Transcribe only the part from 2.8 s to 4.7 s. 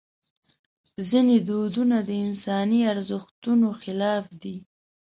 ارزښتونو خلاف دي.